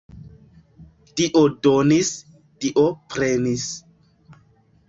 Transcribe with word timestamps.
Dio 1.19 1.43
donis, 1.67 2.11
Dio 2.65 2.89
prenis. 3.13 3.71